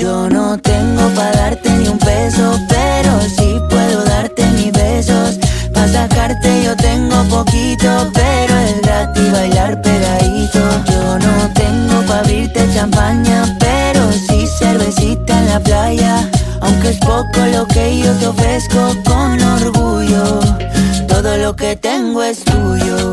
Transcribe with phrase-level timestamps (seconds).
[0.00, 5.38] Yo no tengo para darte ni un peso, pero sí puedo darte mis besos.
[5.74, 10.58] Para sacarte yo tengo poquito, pero es gratis bailar pegadito.
[10.90, 16.30] Yo no tengo para abrirte champaña, pero sí cervecita en la playa.
[16.62, 20.40] Aunque es poco lo que yo te ofrezco con orgullo,
[21.08, 23.12] todo lo que tengo es tuyo.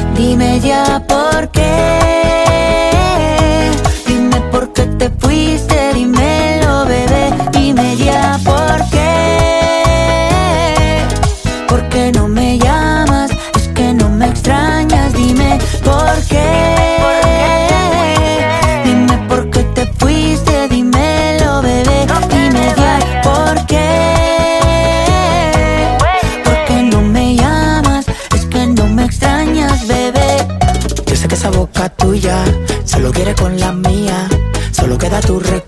[0.15, 2.00] Dime ya por qué.
[33.37, 34.27] con la mía.
[34.71, 35.60] Solo queda tu recuerdo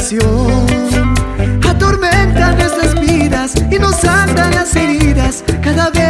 [0.00, 1.60] desesperación.
[1.68, 6.09] Atormentan nuestras vidas y nos atan las heridas cada vez.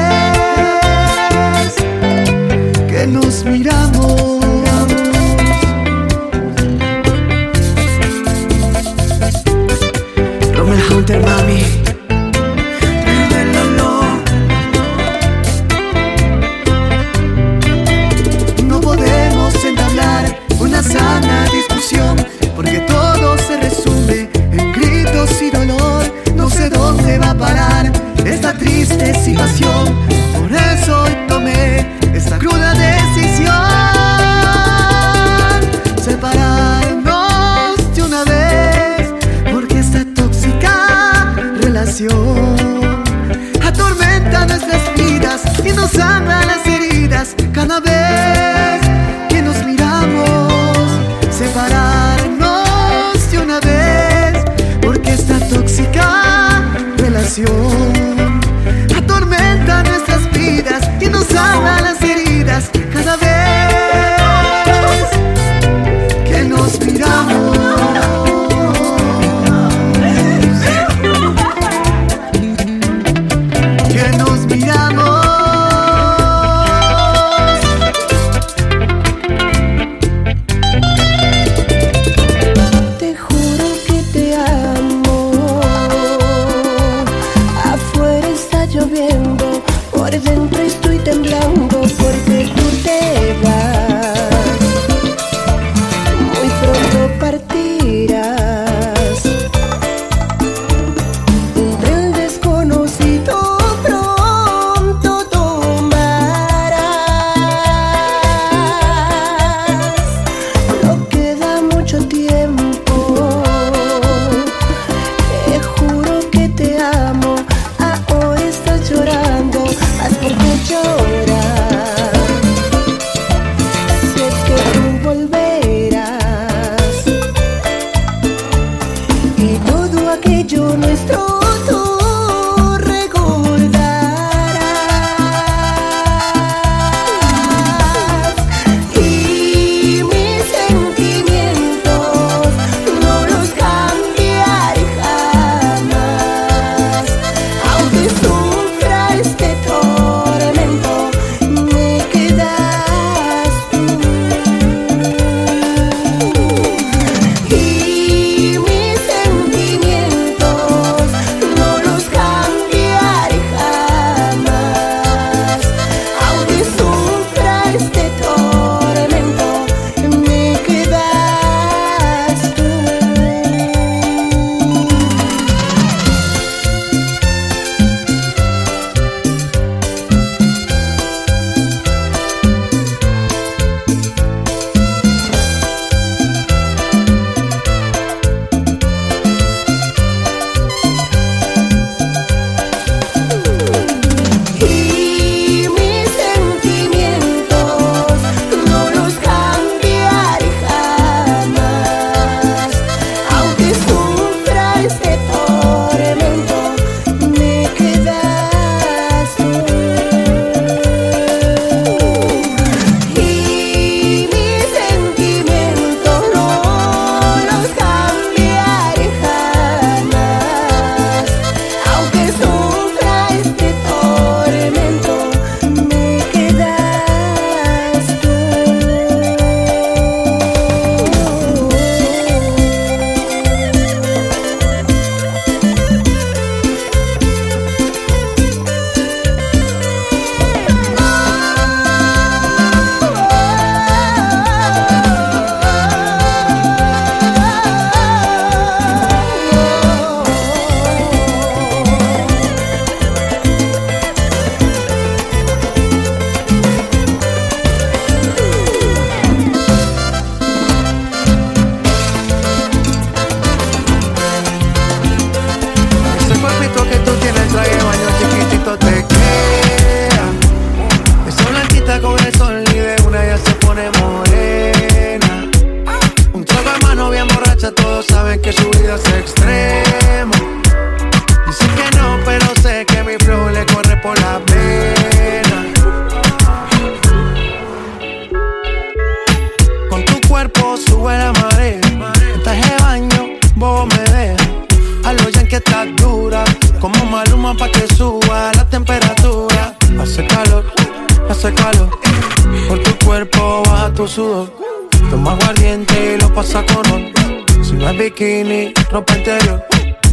[308.21, 309.63] bikini, ropa entero.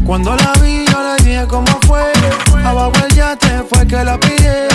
[0.05, 2.11] Cuando la vi, yo le dije cómo fue.
[2.63, 4.67] Abajo el yate fue que la pide.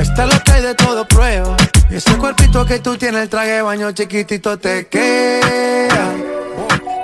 [0.00, 1.56] Está lo que hay de todo prueba.
[1.90, 6.14] Y ese cuerpito que tú tienes, el traje de baño chiquitito te queda.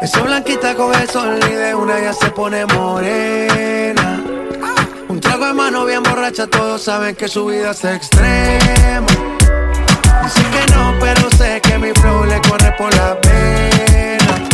[0.01, 4.23] Esa blanquita con el sol y de una ya se pone morena.
[5.09, 9.07] Un trago de mano bien borracha, todos saben que su vida es extrema.
[10.23, 14.53] Dicen que no, pero sé que mi flow le corre por la pena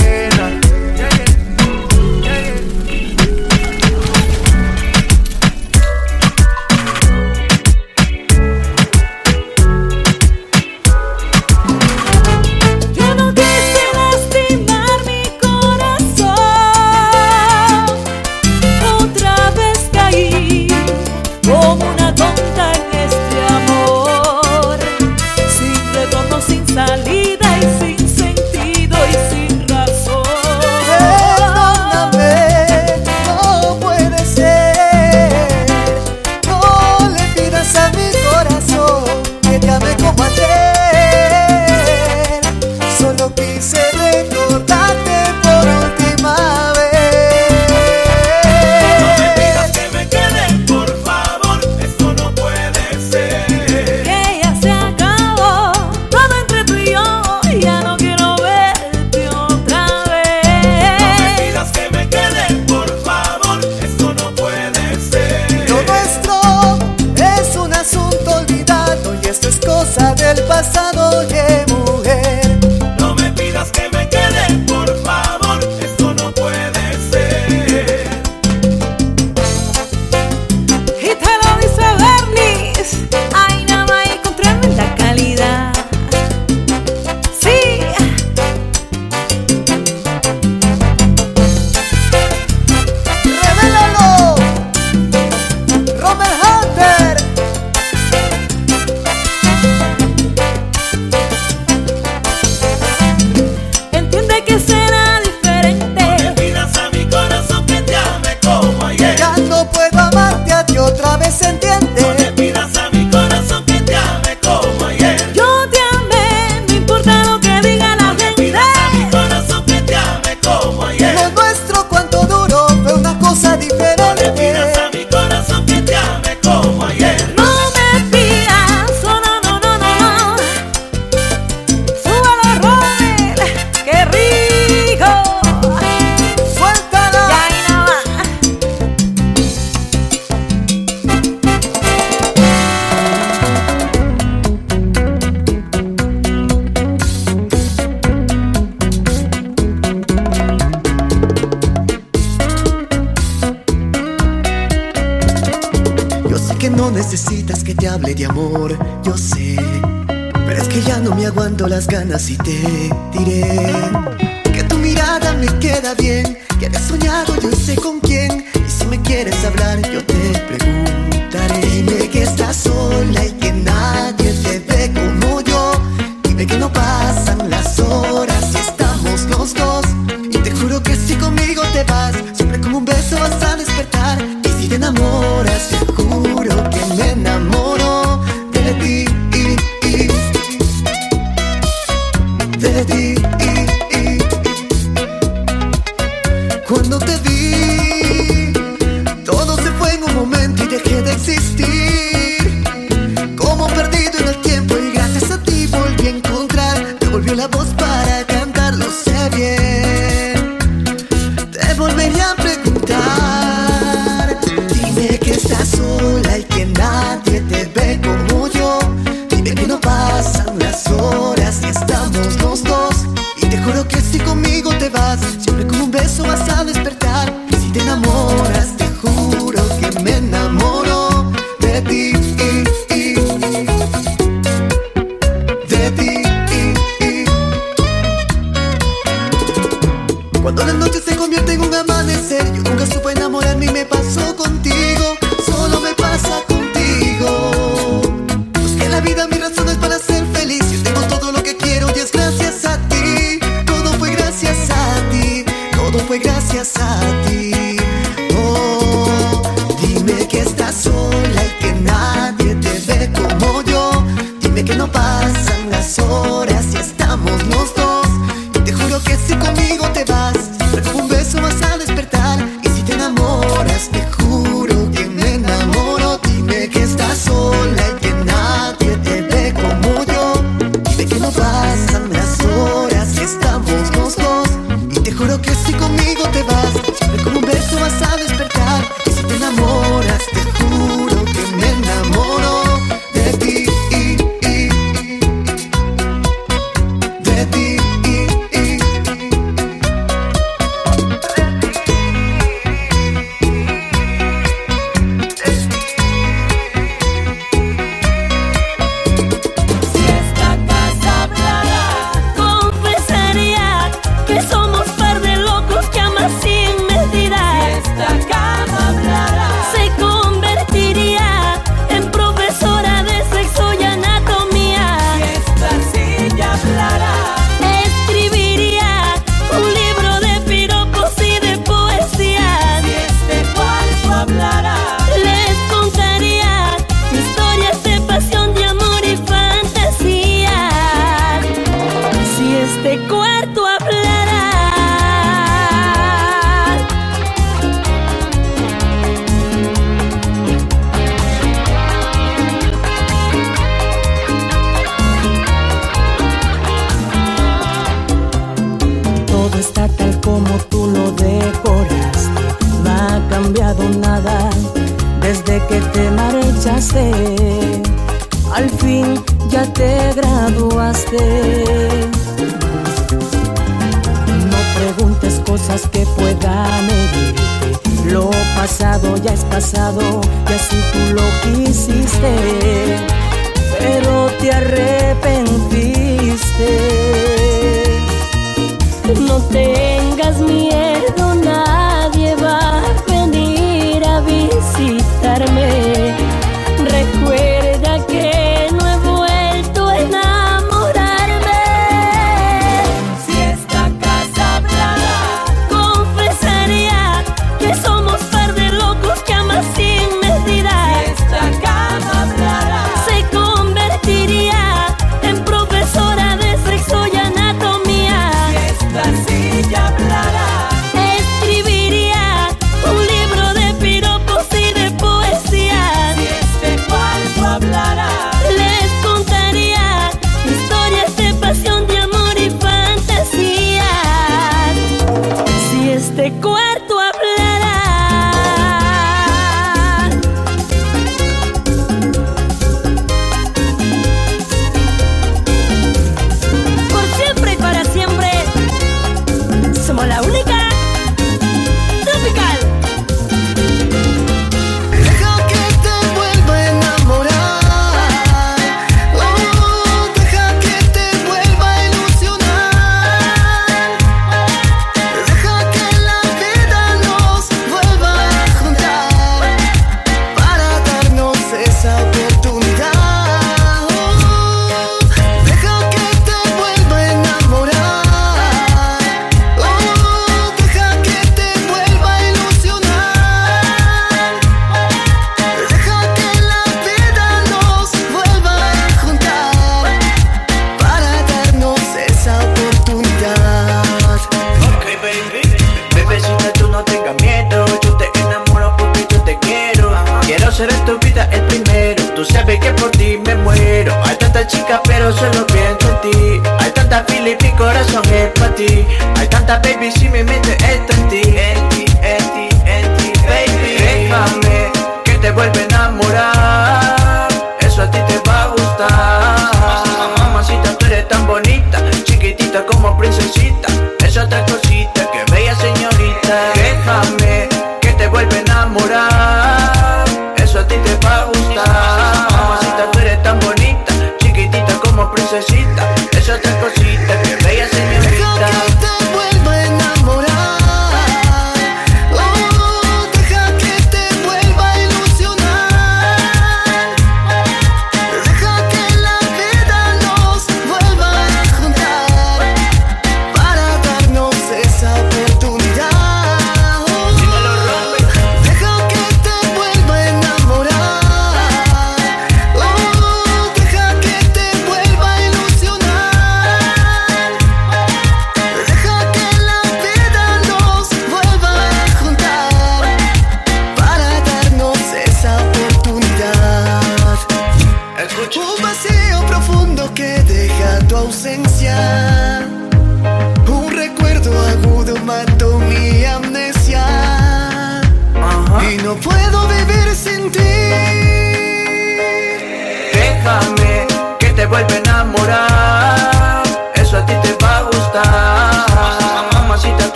[162.11, 163.60] Ganas y te diré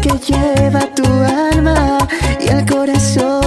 [0.00, 1.98] que lleva tu alma
[2.40, 3.37] y el corazón.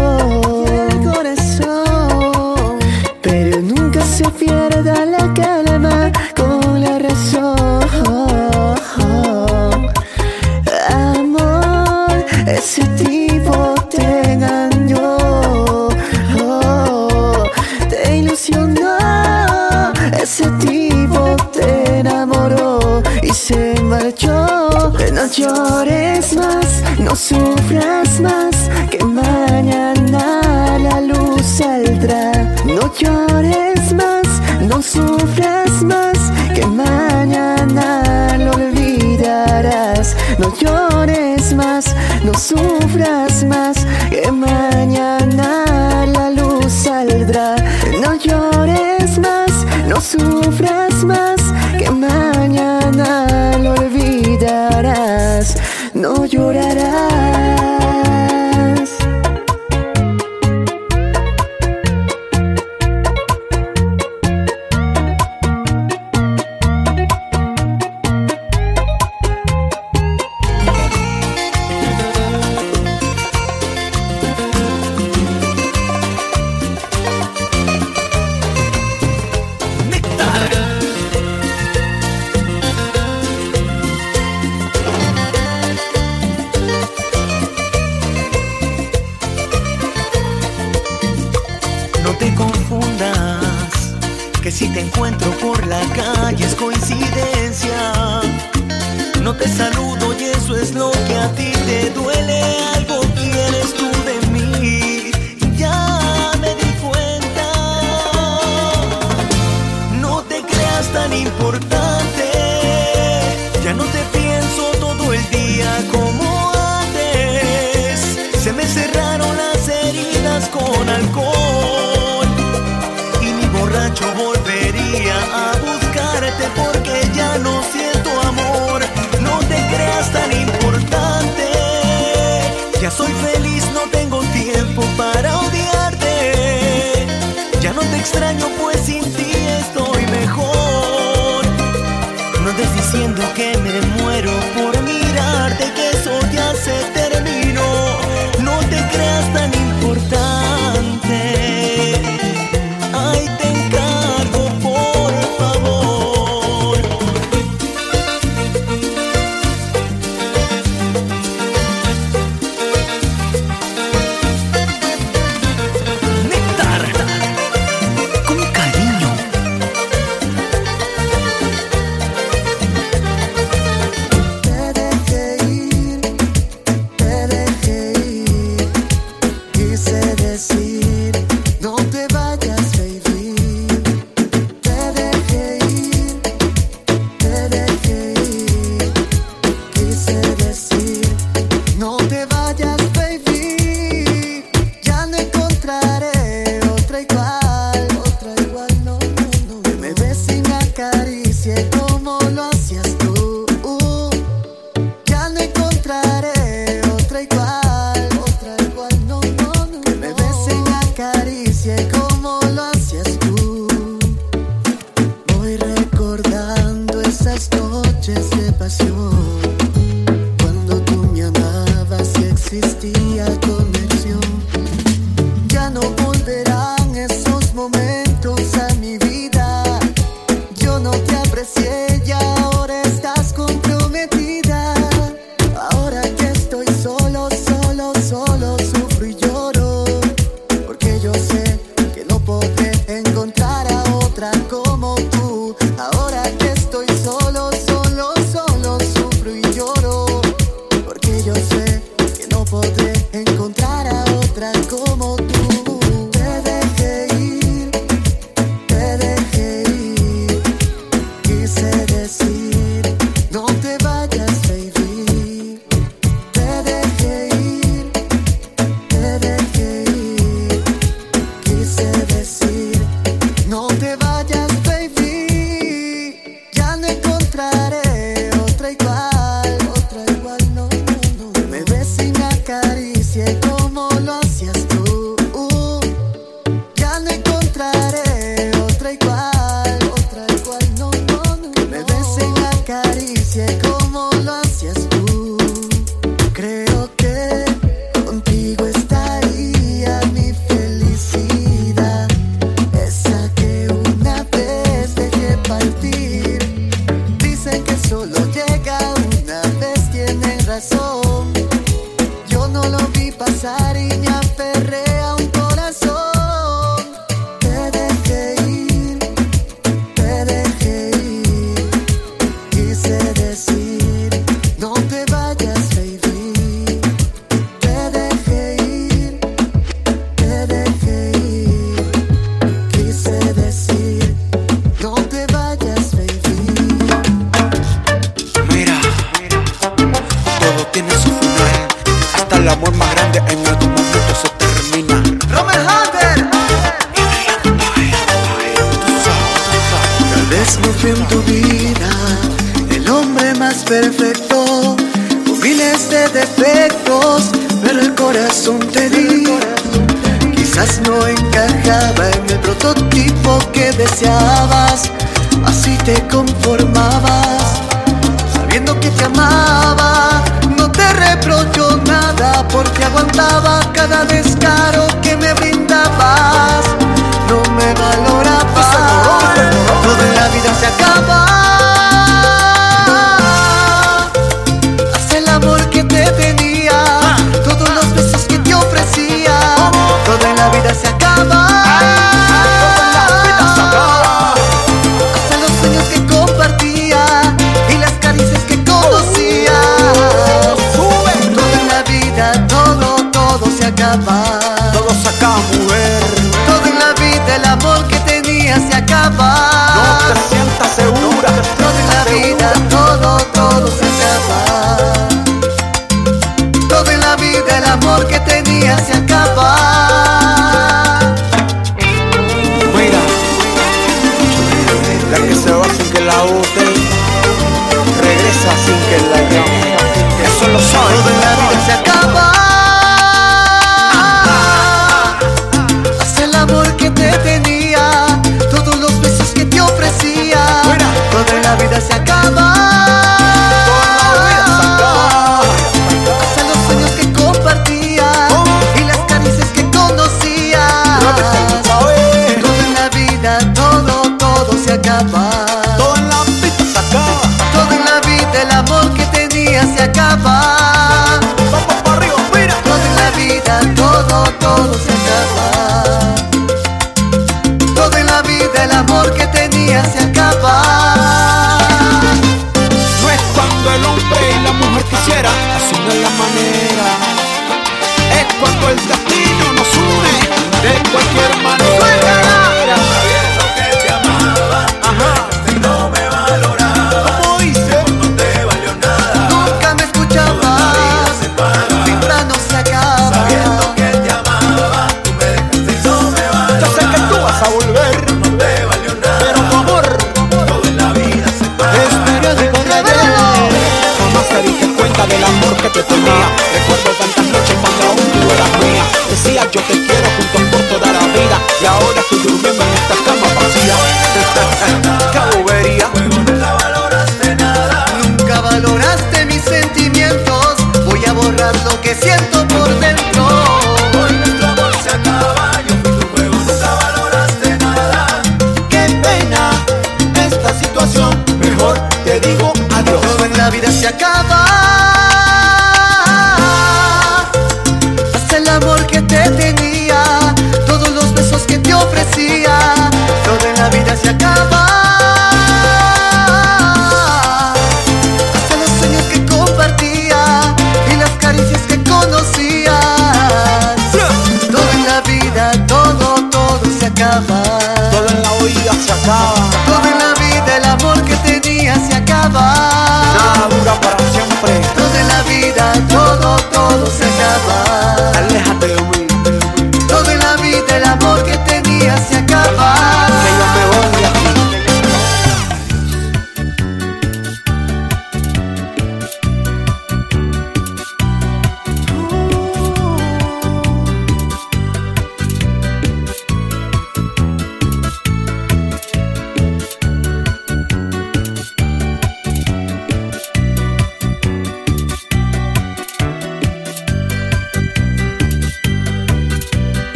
[35.02, 36.20] sufras más,
[36.56, 40.16] que mañana lo olvidarás.
[40.40, 43.31] No llores más, no sufras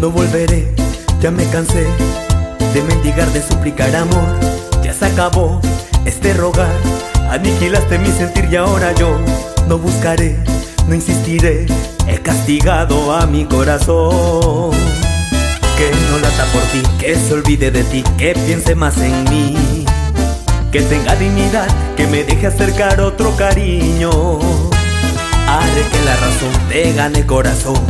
[0.00, 0.66] No, volveré,
[1.20, 1.84] ya me cansé
[2.72, 4.24] de mendigar, de suplicar amor.
[4.82, 5.60] Ya se acabó
[6.06, 6.72] este rogar.
[7.30, 9.18] Aniquilaste mi sentir y ahora yo
[9.68, 10.38] no buscaré,
[10.88, 11.66] no insistiré.
[12.06, 14.70] He castigado a mi corazón.
[15.76, 19.84] Que no lata por ti, que se olvide de ti, que piense más en mí.
[20.72, 24.10] Que tenga dignidad, que me deje acercar otro cariño.
[25.46, 27.80] Haré que la razón te gane corazón,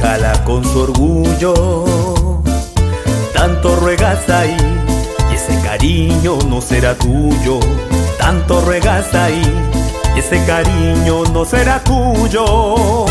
[0.00, 2.42] déjala con su orgullo.
[3.34, 4.56] Tanto ruegas ahí,
[5.30, 7.60] y ese cariño no será tuyo.
[8.18, 9.42] Tanto ruegas ahí,
[10.14, 13.06] y ese cariño no será tuyo.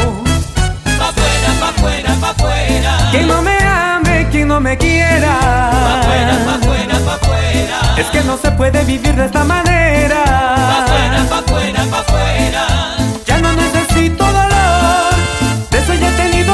[0.99, 2.97] Pa' afuera, pa' afuera, pa' afuera.
[3.11, 5.39] Quien no me ame, quien no me quiera.
[5.39, 7.95] Pa' afuera, pa' afuera, pa' afuera.
[7.97, 10.23] Es que no se puede vivir de esta manera.
[10.25, 12.96] Pa' afuera, pa' afuera, pa' afuera.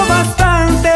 [0.08, 0.92] Bastante.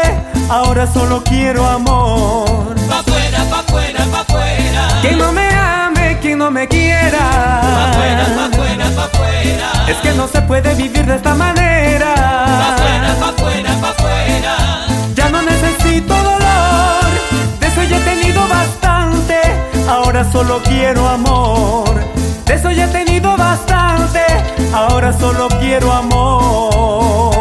[0.50, 2.74] Ahora solo quiero amor.
[2.88, 4.88] Pa' afuera, pa' afuera, pa' afuera.
[5.02, 7.18] Quien no me ame, quien no me quiera.
[7.18, 9.68] Pa' afuera, pa' afuera, pa' afuera.
[9.88, 12.14] Es que no se puede vivir de esta manera.
[12.14, 14.56] Pa' afuera, pa' afuera, pa' afuera.
[15.14, 17.10] Ya no necesito dolor,
[17.60, 19.40] de eso ya he tenido bastante.
[19.88, 21.94] Ahora solo quiero amor,
[22.46, 24.20] de eso ya he tenido bastante.
[24.72, 27.37] Ahora solo quiero amor.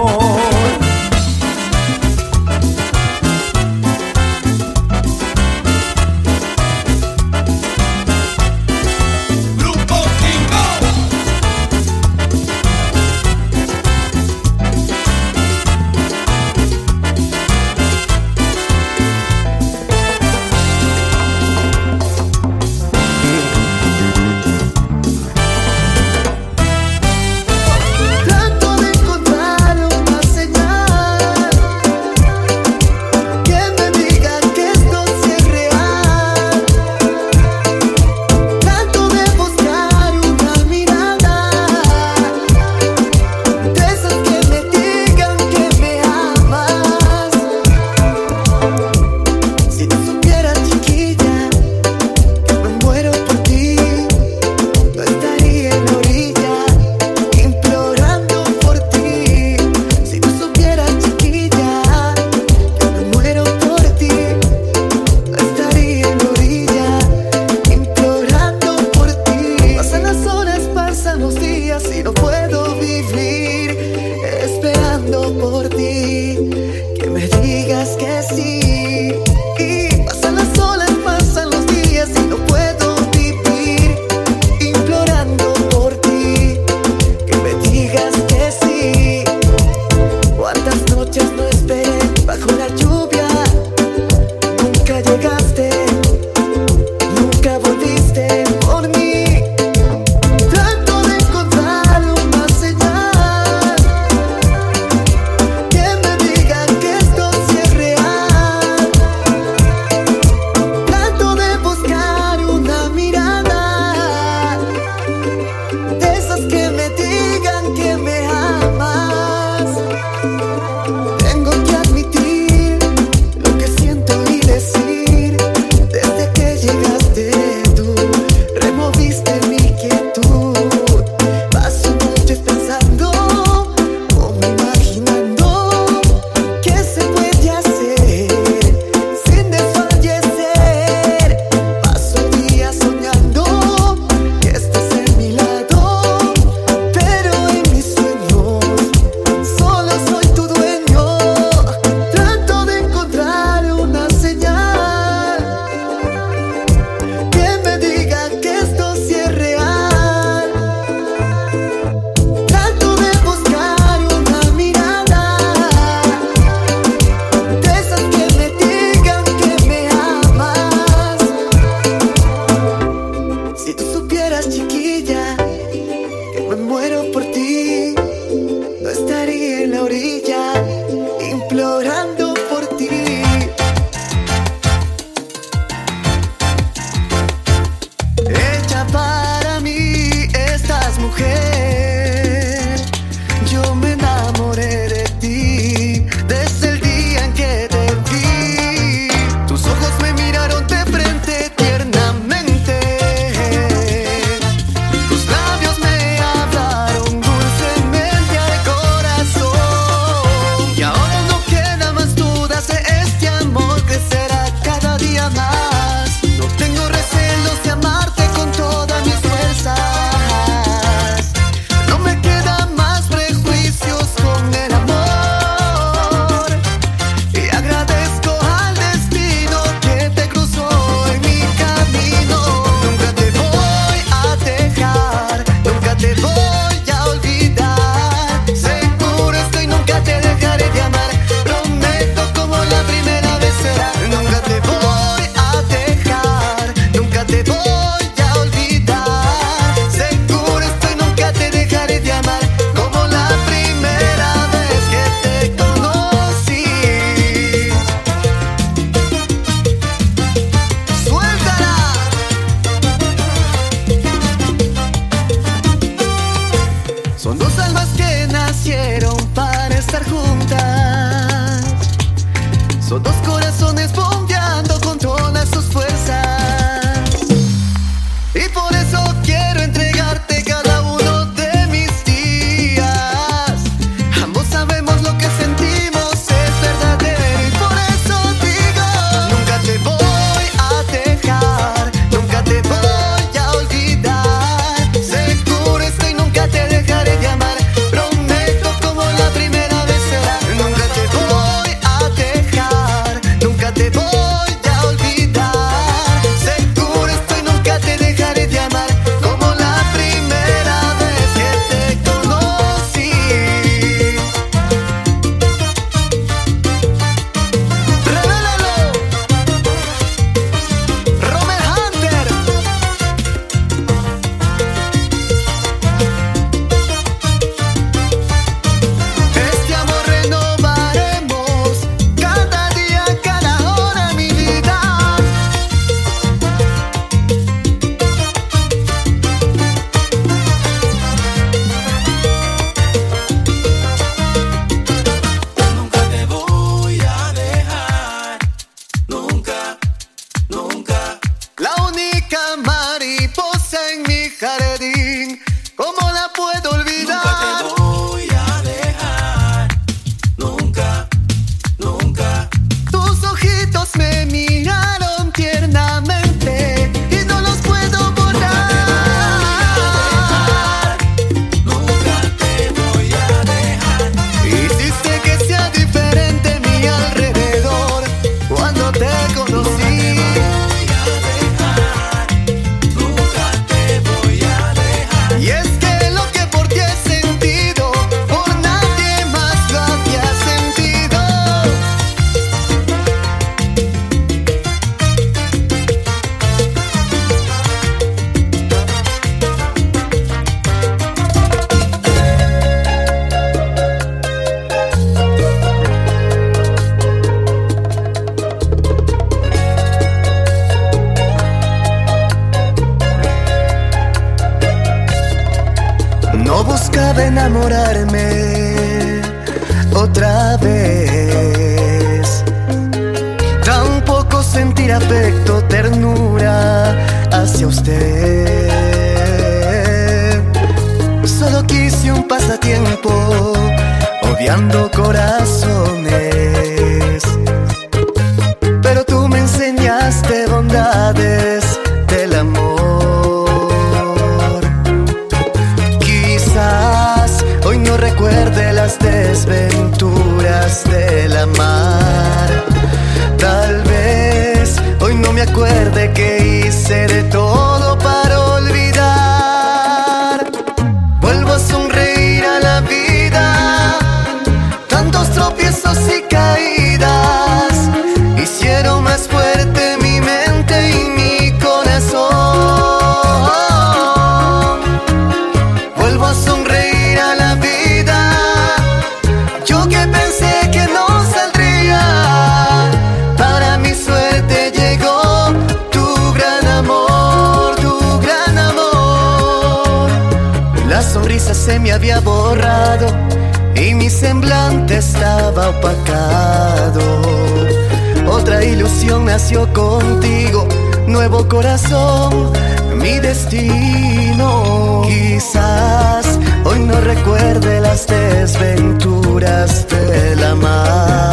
[499.15, 500.67] nació contigo,
[501.07, 502.51] nuevo corazón,
[502.97, 505.03] mi destino.
[505.05, 511.26] Quizás hoy no recuerde las desventuras de la mar.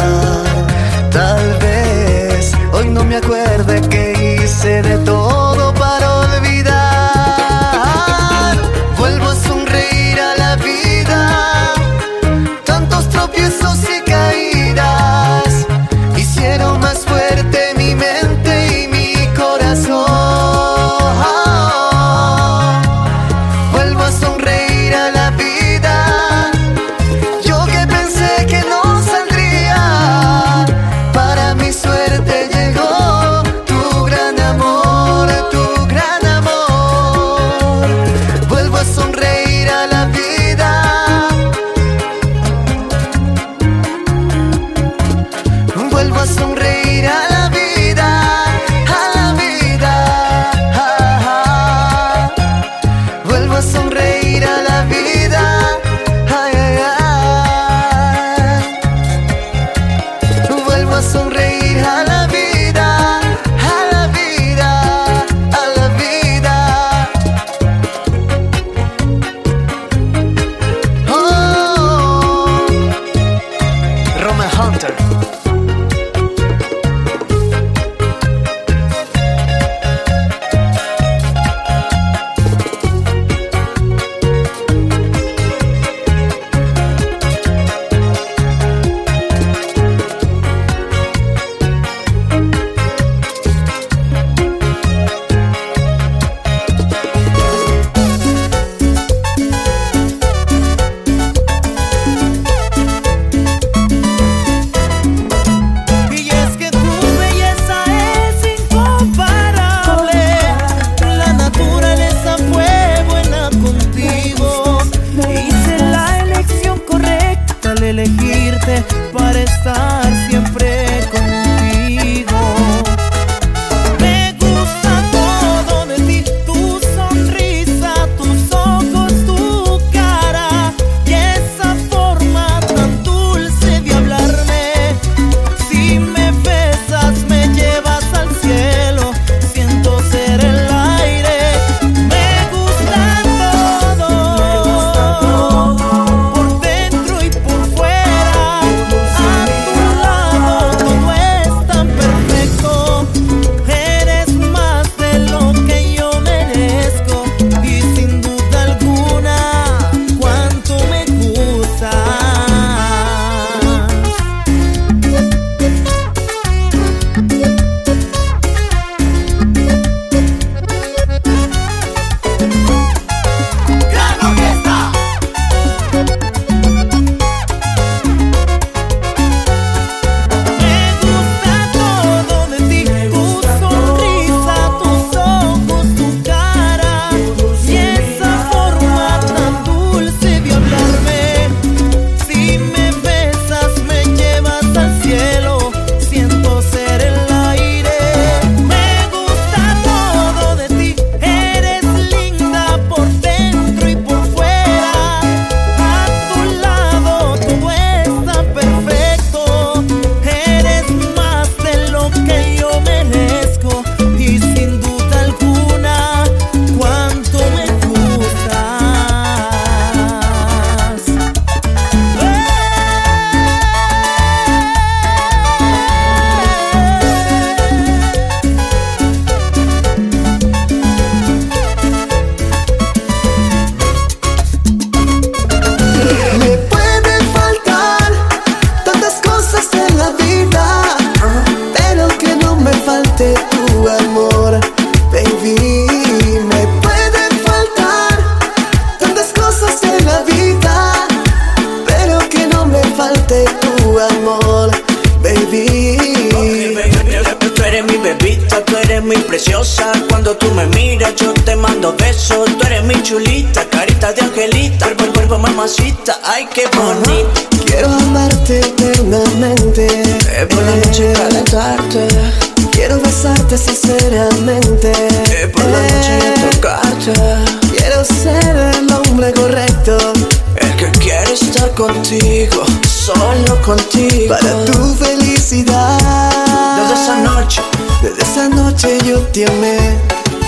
[289.35, 289.77] Te amé.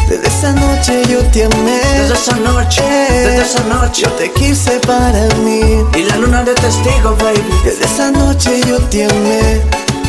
[0.08, 1.82] Desde esa noche yo te amé.
[2.00, 4.04] desde esa noche, desde esa noche.
[4.04, 5.84] Yo te quise para mí.
[5.94, 7.44] Y la luna de testigo, baby.
[7.66, 9.62] Desde esa noche yo te amé.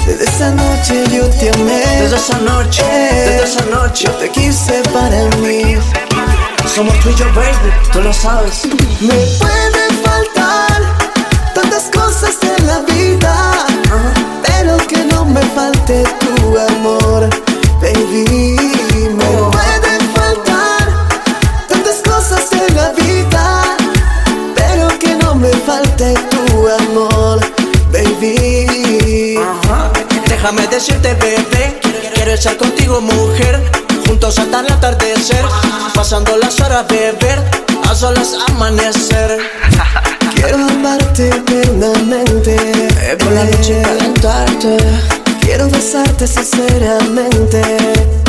[0.07, 1.83] Desde esa noche yo te amé.
[2.03, 4.05] Desde esa noche, desde esa noche.
[4.05, 5.76] Yo te quise para mí.
[6.72, 8.64] Somos tú y yo, baby, tú lo sabes.
[9.01, 10.83] Me pueden faltar
[11.53, 13.66] tantas cosas en la vida,
[14.47, 17.29] pero que no me falte tu amor,
[17.81, 18.67] baby.
[26.70, 27.40] Amor,
[27.92, 29.38] baby.
[30.28, 31.80] Déjame decirte, bebé,
[32.14, 33.62] quiero estar contigo, mujer.
[34.06, 35.44] Juntos hasta el atardecer,
[35.94, 37.38] pasando las horas, beber,
[37.88, 39.38] a solas amanecer.
[40.34, 42.56] Quiero amarte eternamente.
[42.56, 44.76] Eh, por la noche calentarte.
[45.40, 47.60] Quiero besarte sinceramente.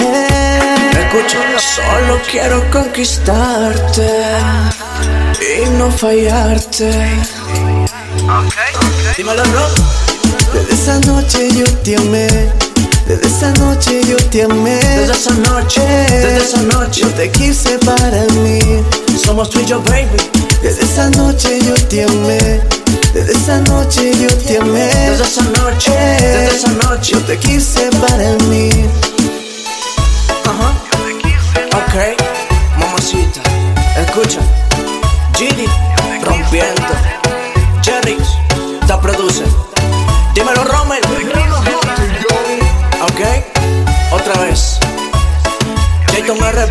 [0.01, 0.59] Eh.
[0.91, 4.09] Escucha, solo quiero conquistarte
[5.39, 6.89] y no fallarte.
[9.17, 9.67] Dímelo, bro.
[10.53, 12.27] Desde esa noche yo te amé.
[13.07, 14.75] Desde esa noche yo te amé.
[14.75, 17.01] Desde esa noche, desde esa noche.
[17.01, 18.59] Yo te quise para mí.
[19.23, 20.17] Somos tú y yo, baby.
[20.61, 22.61] Desde esa noche yo te amé.
[23.13, 24.85] Desde esa noche yo te amé.
[24.85, 27.13] Desde esa noche, desde esa noche.
[27.13, 28.69] Yo te quise para mí.
[30.45, 30.75] Ajá.
[31.73, 31.95] Ok,
[32.77, 33.41] mamacita.
[33.97, 34.39] Escucha.
[35.35, 35.65] Gini,
[36.23, 37.28] rompiendo.
[37.89, 38.17] Jerry,
[38.85, 39.43] te produce.
[40.35, 41.01] Dímelo, Romel.
[43.01, 43.21] Ok,
[44.11, 44.79] otra vez.
[46.11, 46.67] Jayton R,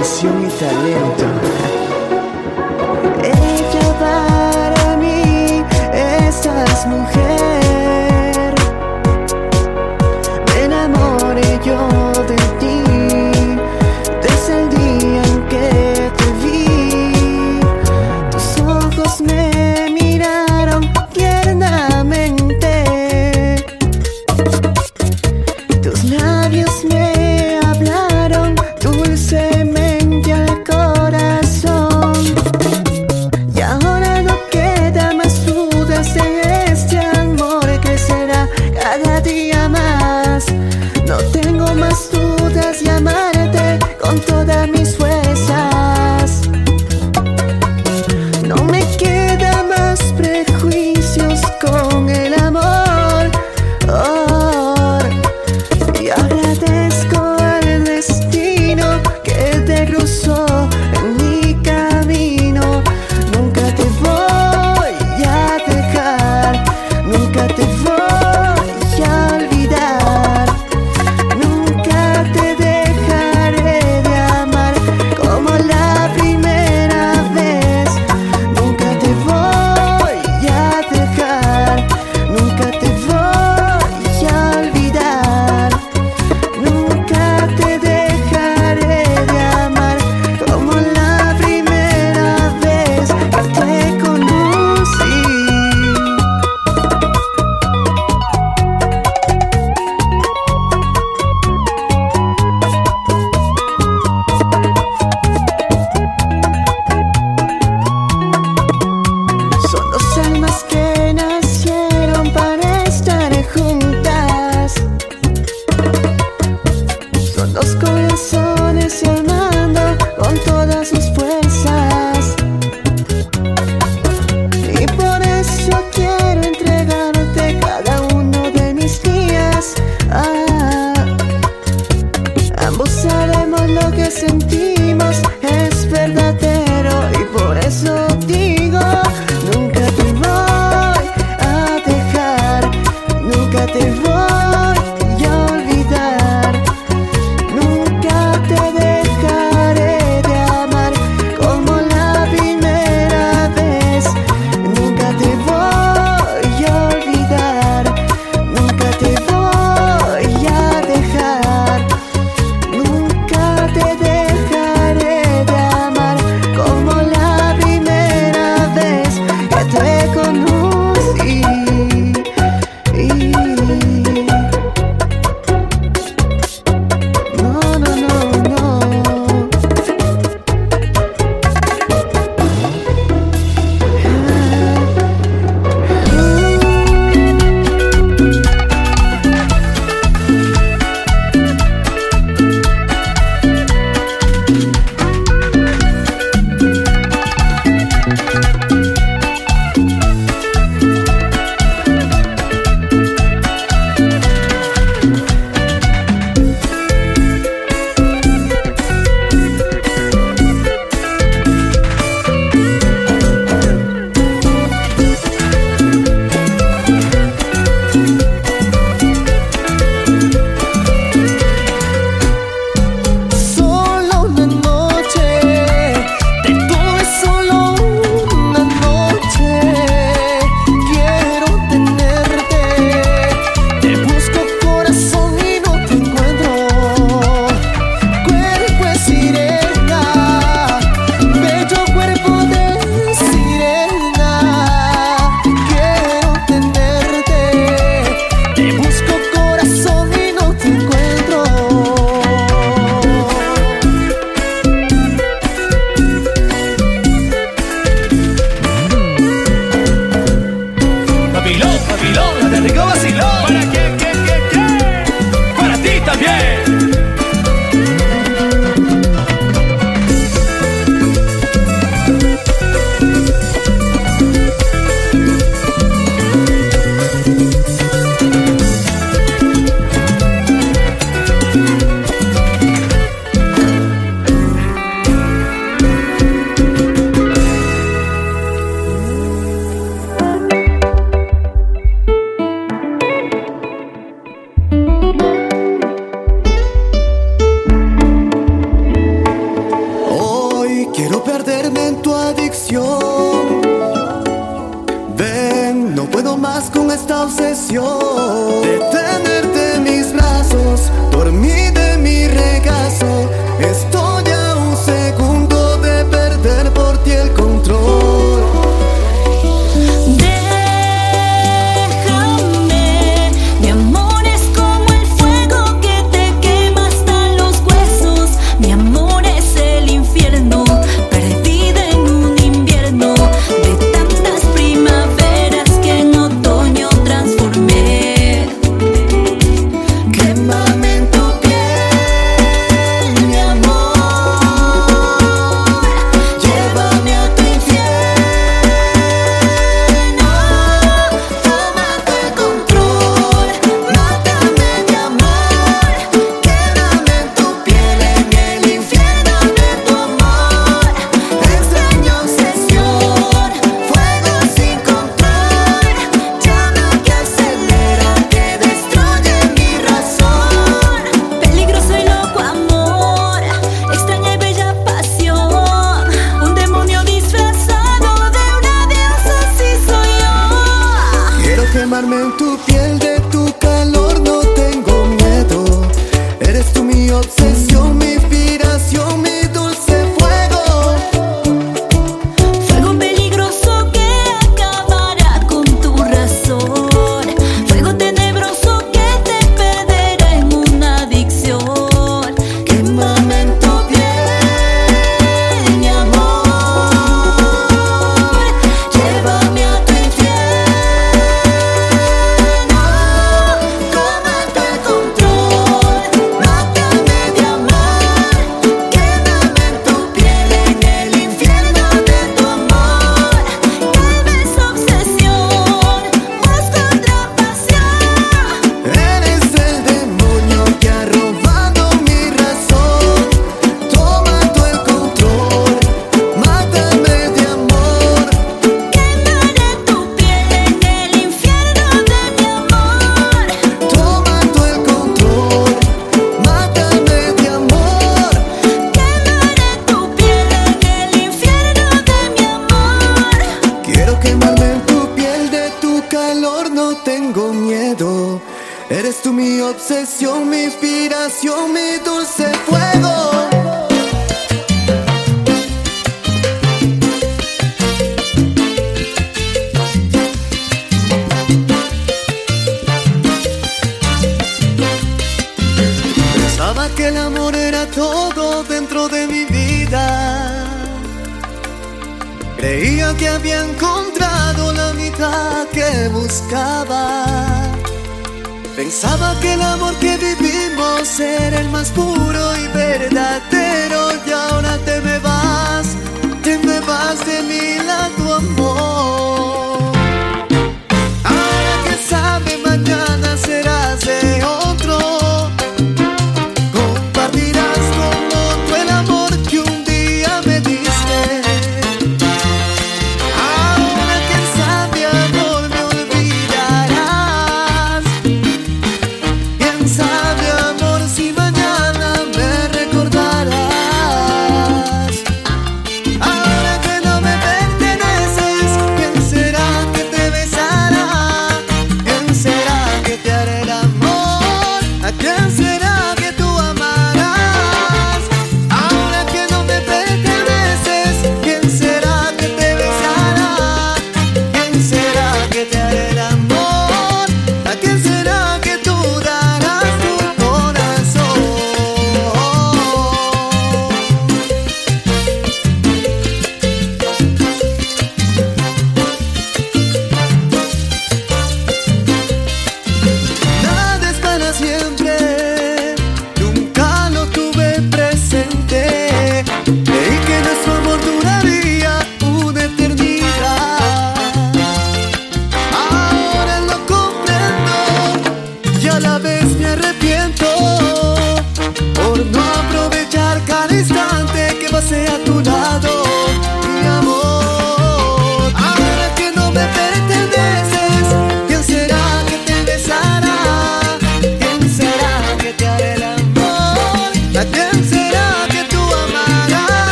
[0.00, 1.24] ambición y talento.
[3.22, 5.62] Ella para mí,
[5.92, 7.39] estas mujeres.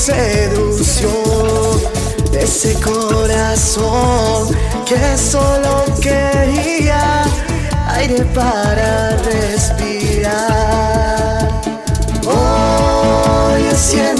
[0.00, 1.10] seducción
[2.32, 4.48] ese corazón
[4.86, 7.24] que solo quería
[7.86, 10.30] aire para respirar.
[12.26, 14.19] Hoy siento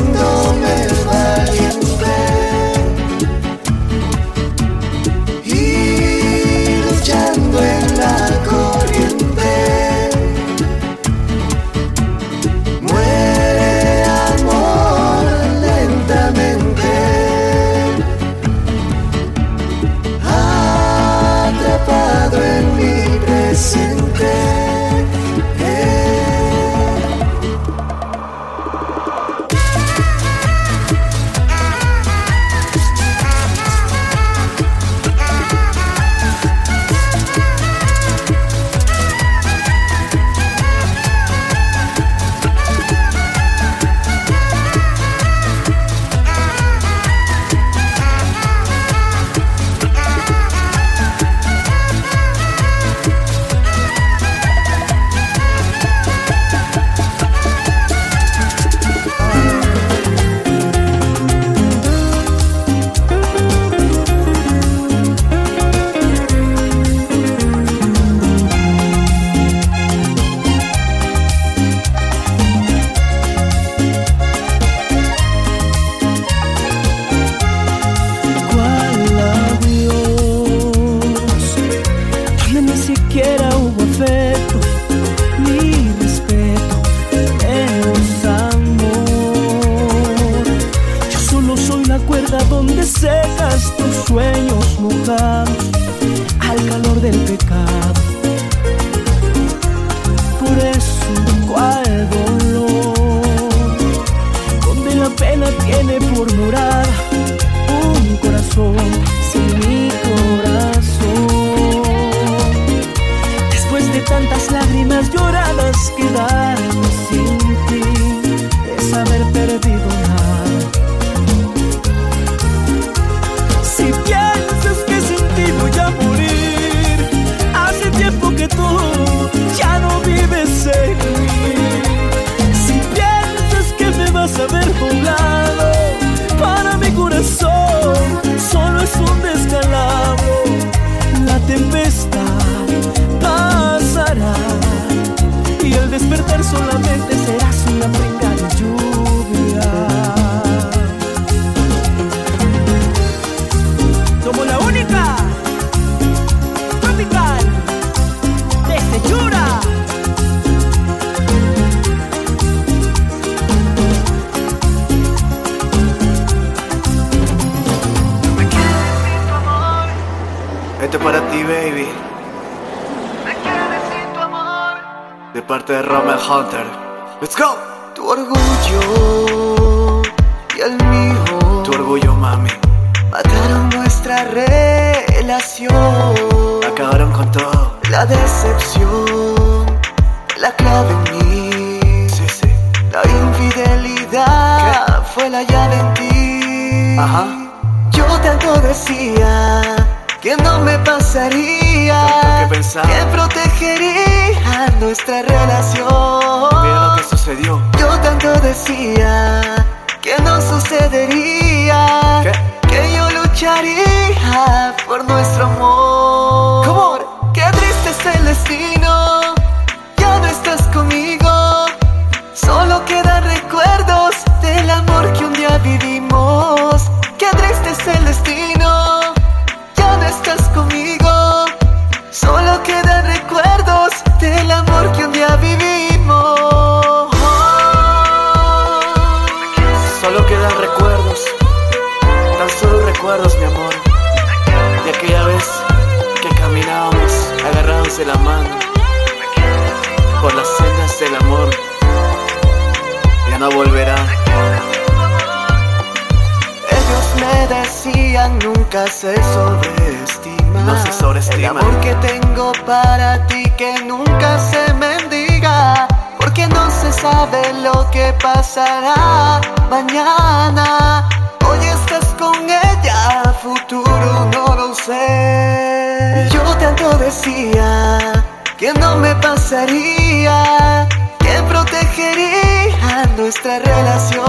[261.31, 261.36] Sobreestima.
[261.36, 265.86] El amor que tengo para ti que nunca se mendiga.
[266.19, 269.40] Porque no se sabe lo que pasará
[269.70, 271.09] mañana.
[271.48, 276.28] Hoy estás con ella, futuro no lo sé.
[276.32, 278.24] Yo tanto decía
[278.59, 280.86] que no me pasaría,
[281.19, 284.24] que protegería nuestra relación.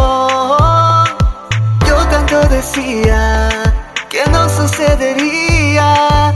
[1.87, 3.49] Yo tanto decía
[4.09, 6.33] que no sucedería,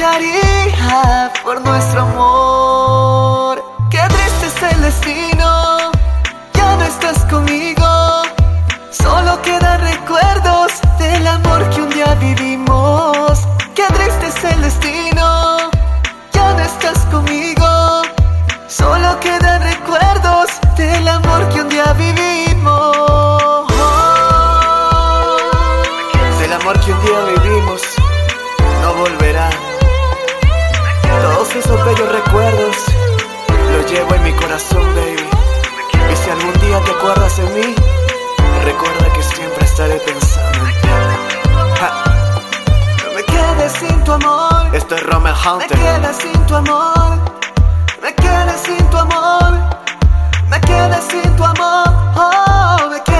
[0.00, 3.62] lucharía por nuestro amor.
[3.90, 5.90] Qué triste es el destino,
[6.54, 8.22] ya no estás conmigo,
[8.90, 13.40] solo quedan recuerdos del amor que un día vivimos.
[13.74, 15.70] Qué triste es el destino,
[16.32, 18.02] ya no estás conmigo,
[18.68, 23.66] solo quedan recuerdos del amor que un día vivimos.
[26.40, 27.82] Del amor que un día vivimos.
[28.82, 29.69] No volverá.
[31.50, 32.76] Todos esos bellos recuerdos
[33.72, 35.28] los llevo en mi corazón, baby.
[36.12, 37.74] Y si algún día te acuerdas de mí,
[38.62, 40.88] recuerda que siempre estaré pensando en ti.
[41.80, 42.04] Ja.
[43.04, 44.66] No me quedes sin tu amor.
[44.72, 45.76] Esto es Roman Me Hunter.
[45.76, 47.18] quedes sin tu amor,
[48.00, 49.52] me quedes sin tu amor,
[50.48, 53.19] me quedes sin tu amor, oh, me quedes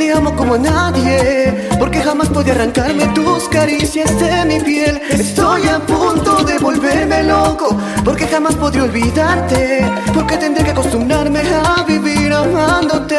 [0.00, 4.98] te amo como a nadie, porque jamás podía arrancarme tus caricias de mi piel.
[5.10, 11.82] Estoy a punto de volverme loco porque jamás podré olvidarte, porque tendré que acostumbrarme a
[11.82, 13.18] vivir amándote.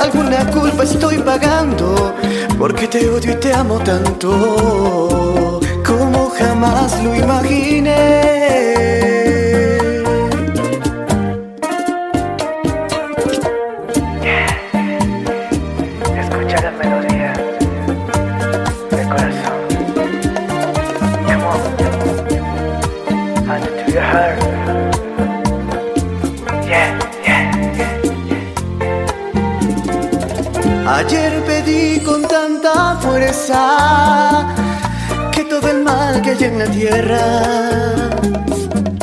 [0.00, 2.14] Alguna culpa estoy pagando
[2.58, 9.05] porque te odio y te amo tanto como jamás lo imaginé.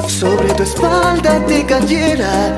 [0.07, 2.57] Sobre tu espalda te cayera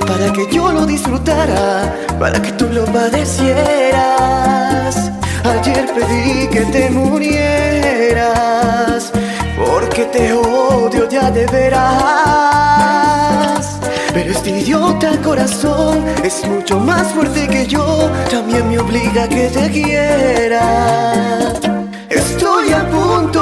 [0.00, 3.52] para que yo lo disfrutara, para que tú lo padecieras.
[5.44, 8.32] Ayer pedí que te murieras
[9.64, 11.78] porque te odio ya de veras.
[14.12, 19.46] Pero este idiota corazón es mucho más fuerte que yo, también me obliga a que
[19.46, 21.52] te quiera.
[22.10, 23.41] Estoy a punto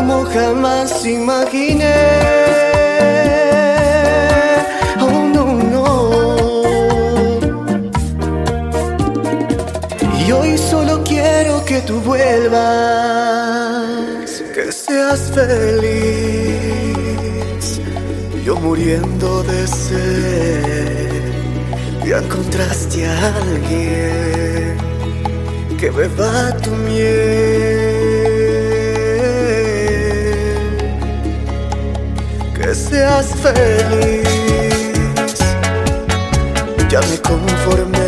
[0.00, 2.00] como jamás imaginé.
[5.06, 5.44] Oh no,
[5.74, 5.86] no.
[10.20, 12.62] Y hoy solo quiero que tú vuelvas,
[14.54, 16.80] que seas feliz.
[18.46, 21.22] Yo muriendo de sed,
[22.06, 24.78] ya encontraste a alguien
[25.78, 27.79] que beba tu miel,
[32.90, 34.26] seas feliz.
[36.90, 37.99] Ya me conformé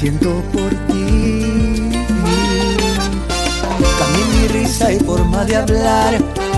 [0.00, 1.90] siento por ti.
[3.98, 6.14] Cambié mi risa y forma de hablar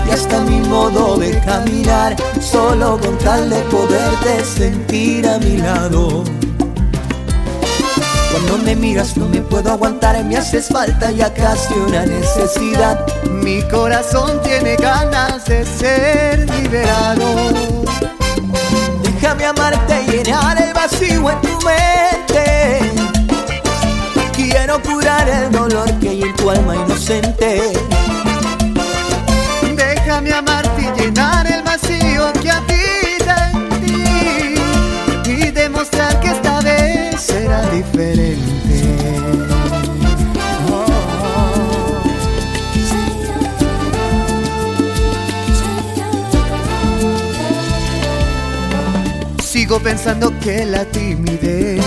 [0.07, 6.23] y hasta mi modo de caminar, solo con tal de poderte sentir a mi lado.
[8.31, 13.05] Cuando me miras no me puedo aguantar, me haces falta ya casi una necesidad.
[13.29, 17.25] Mi corazón tiene ganas de ser liberado.
[19.03, 22.92] Déjame amarte y llenar el vacío en tu mente.
[24.73, 27.73] Quiero curar el dolor que hay en tu alma inocente.
[29.75, 33.69] Déjame amarte y llenar el vacío que en
[35.25, 38.41] ti y demostrar que esta vez será diferente.
[49.39, 51.83] Sigo pensando que la timidez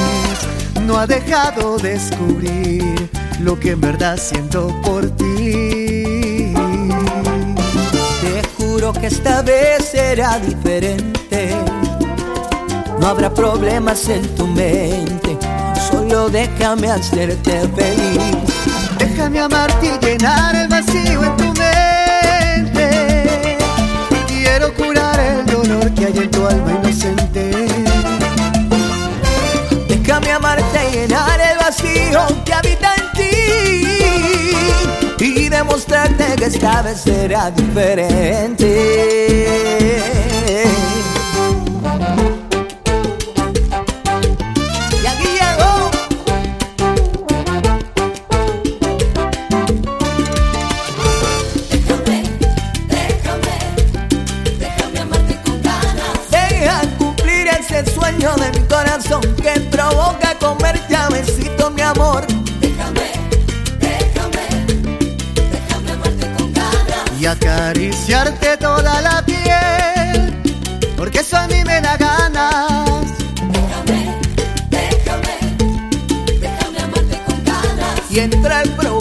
[0.87, 3.11] no ha dejado descubrir
[3.41, 6.55] lo que en verdad siento por ti.
[8.21, 11.51] Te juro que esta vez será diferente.
[13.01, 15.37] No habrá problemas en tu mente.
[15.91, 18.21] Solo déjame hacerte feliz.
[18.99, 22.89] Déjame amarte y llenar el vacío en tu mente.
[24.29, 27.46] Quiero curar el dolor que hay en tu alma inocente.
[30.07, 33.25] Déjame amarte llenar el vacío que habita en ti.
[35.19, 38.67] Y demostrarte que esta vez será diferente.
[71.81, 73.07] ganas.
[73.53, 74.15] Déjame,
[74.71, 75.35] déjame,
[76.41, 78.11] déjame amarte con ganas.
[78.11, 78.96] Y entra el problema.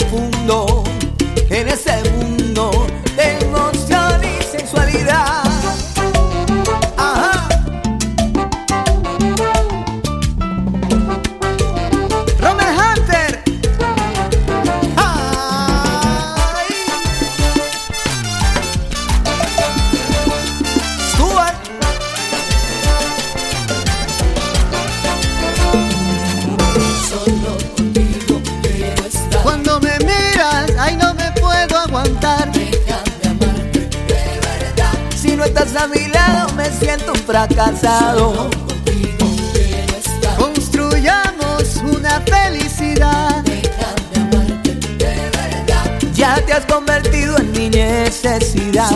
[37.36, 38.48] Fracasado.
[40.38, 43.44] Construyamos una felicidad.
[46.14, 48.90] Ya te has convertido en mi necesidad.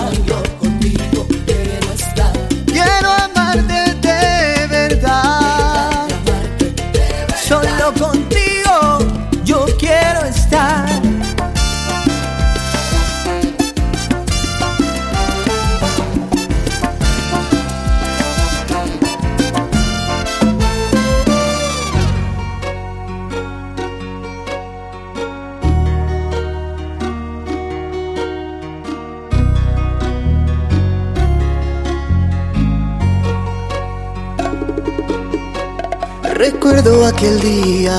[36.83, 37.95] Recuerdo aquel día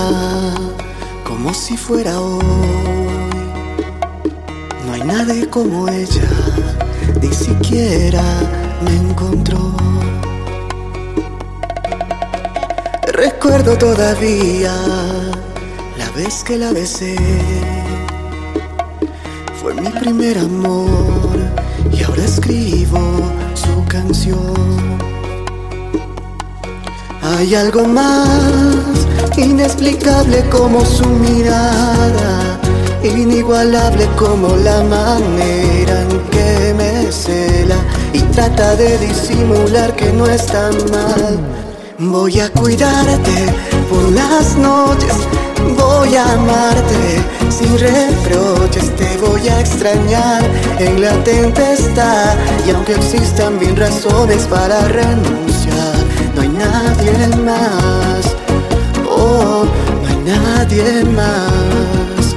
[1.23, 2.43] como si fuera hoy.
[4.87, 6.27] No hay nadie como ella,
[7.21, 8.23] ni siquiera
[8.83, 9.75] me encontró.
[13.13, 14.73] Recuerdo todavía
[15.95, 17.17] la vez que la besé.
[19.61, 20.89] Fue mi primer amor
[21.93, 22.99] y ahora escribo
[23.53, 25.10] su canción.
[27.41, 32.59] Hay algo más inexplicable como su mirada,
[33.01, 37.77] inigualable como la manera en que me cela
[38.13, 41.39] y trata de disimular que no está mal.
[41.97, 43.47] Voy a cuidarte
[43.89, 45.15] por las noches,
[45.75, 50.43] voy a amarte sin reproches, te voy a extrañar
[50.77, 52.35] en la tempestad
[52.67, 55.50] y aunque existan mil razones para renunciar,
[56.61, 58.35] nadie más,
[59.09, 59.65] oh,
[60.01, 62.35] no hay nadie más.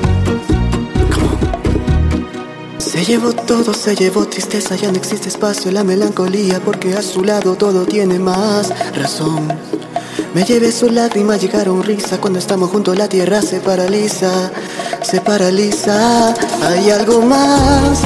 [2.78, 7.24] Se llevó todo, se llevó tristeza, ya no existe espacio la melancolía porque a su
[7.24, 9.48] lado todo tiene más razón.
[10.34, 14.50] Me llevé sus lágrimas, llegaron risa cuando estamos juntos la tierra se paraliza,
[15.02, 16.34] se paraliza.
[16.66, 18.00] Hay algo más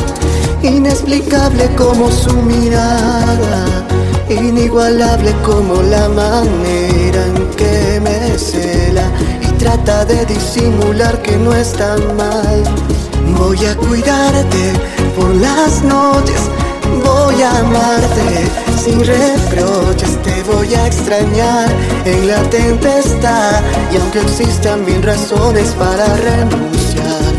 [0.62, 3.77] inexplicable como su mirada,
[4.30, 9.10] inigualable como la manera en que me cela
[9.42, 12.62] y trata de disimular que no está mal.
[13.38, 14.72] Voy a cuidarte
[15.16, 16.40] por las noches,
[17.04, 18.48] voy a amarte
[18.82, 21.68] sin reproches, te voy a extrañar
[22.04, 23.60] en la tempestad
[23.92, 27.32] y aunque existan mil razones para renunciar,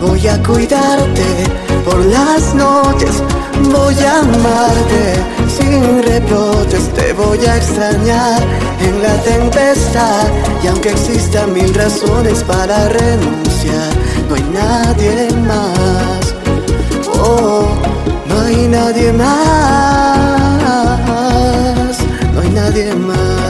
[0.00, 1.44] voy a cuidarte
[1.84, 3.22] por las noches,
[3.70, 5.14] voy a amarte
[5.48, 8.42] sin reproches, te voy a extrañar
[8.80, 10.26] en la tempestad.
[10.62, 13.92] Y aunque existan mil razones para renunciar,
[14.28, 16.34] no hay nadie más,
[17.20, 17.66] oh,
[18.26, 19.28] no hay nadie más,
[22.34, 23.41] no hay nadie más,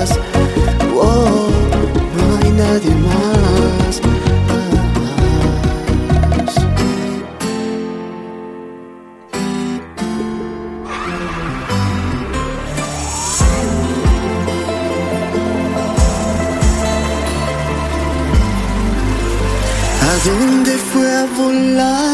[21.43, 22.12] fue a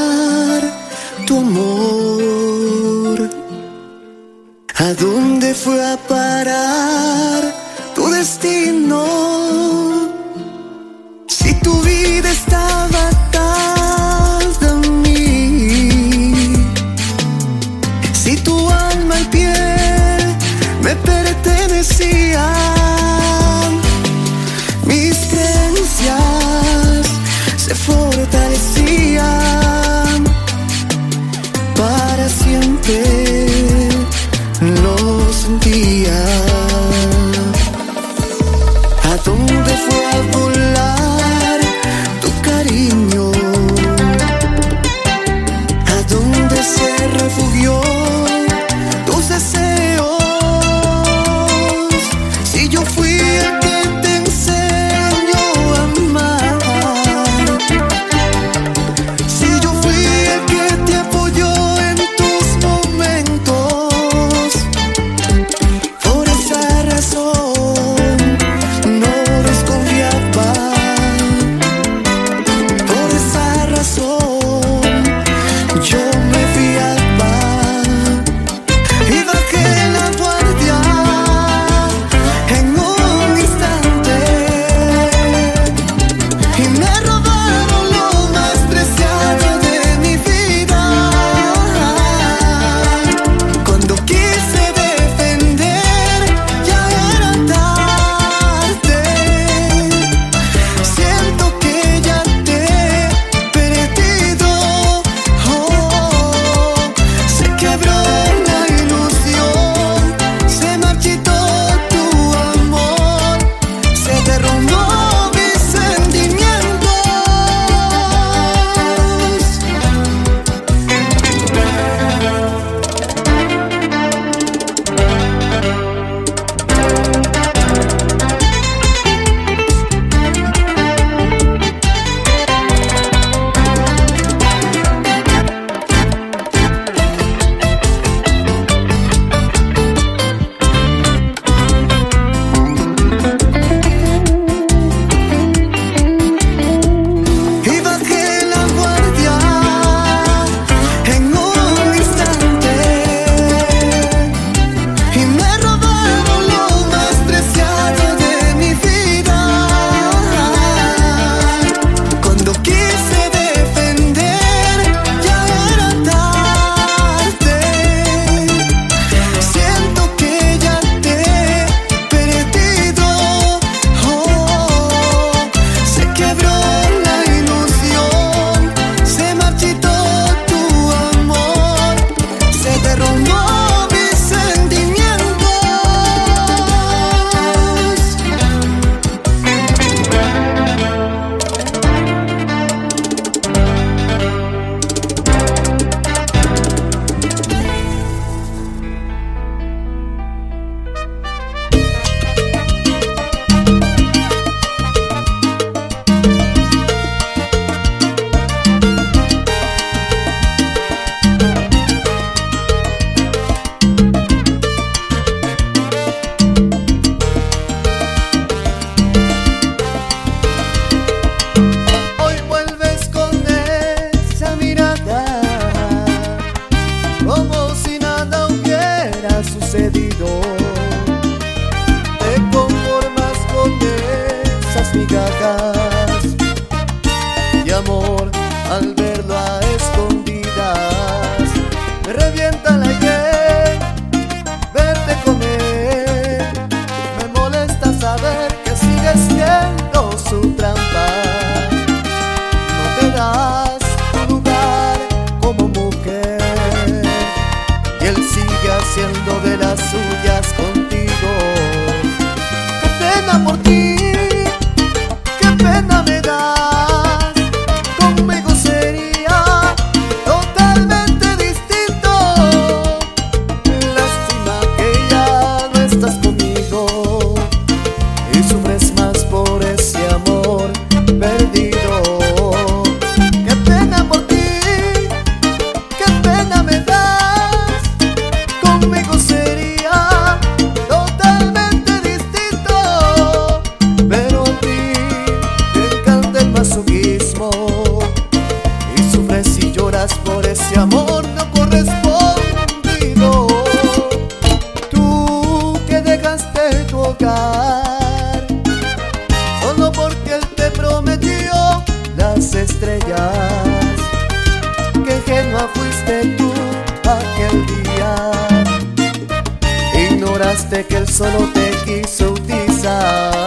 [320.70, 323.37] Que él solo te quiso utilizar.